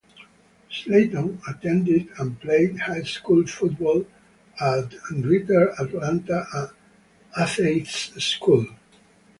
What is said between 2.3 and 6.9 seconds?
played high school football at Greater Atlanta